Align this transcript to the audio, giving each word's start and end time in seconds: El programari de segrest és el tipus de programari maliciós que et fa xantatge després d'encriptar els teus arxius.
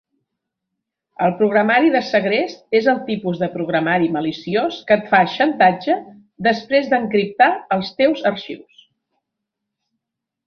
El 1.25 1.33
programari 1.41 1.91
de 1.95 1.99
segrest 2.05 2.77
és 2.79 2.87
el 2.93 3.01
tipus 3.09 3.41
de 3.43 3.49
programari 3.57 4.09
maliciós 4.15 4.79
que 4.91 4.97
et 4.99 5.05
fa 5.11 5.19
xantatge 5.35 5.97
després 6.47 6.89
d'encriptar 6.95 7.51
els 7.77 7.91
teus 8.01 8.25
arxius. 8.31 8.81